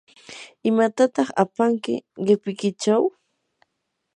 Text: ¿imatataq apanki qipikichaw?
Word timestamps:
¿imatataq 0.69 1.27
apanki 1.43 1.93
qipikichaw? 2.25 3.03